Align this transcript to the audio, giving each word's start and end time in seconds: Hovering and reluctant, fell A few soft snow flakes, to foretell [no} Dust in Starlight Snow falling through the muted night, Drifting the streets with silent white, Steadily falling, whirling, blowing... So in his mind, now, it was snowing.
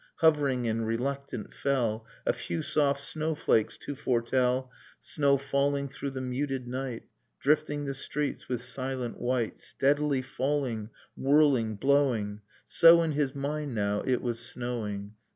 Hovering 0.15 0.67
and 0.67 0.87
reluctant, 0.87 1.53
fell 1.53 2.07
A 2.25 2.33
few 2.33 2.63
soft 2.63 2.99
snow 3.01 3.35
flakes, 3.35 3.77
to 3.77 3.93
foretell 3.93 4.55
[no} 4.55 4.61
Dust 4.61 4.71
in 4.71 4.79
Starlight 4.79 4.97
Snow 5.01 5.37
falling 5.47 5.89
through 5.89 6.09
the 6.09 6.21
muted 6.21 6.67
night, 6.67 7.03
Drifting 7.39 7.85
the 7.85 7.93
streets 7.93 8.49
with 8.49 8.63
silent 8.63 9.19
white, 9.19 9.59
Steadily 9.59 10.23
falling, 10.23 10.89
whirling, 11.15 11.75
blowing... 11.75 12.41
So 12.65 13.03
in 13.03 13.11
his 13.11 13.35
mind, 13.35 13.75
now, 13.75 14.01
it 14.03 14.23
was 14.23 14.39
snowing. 14.39 15.13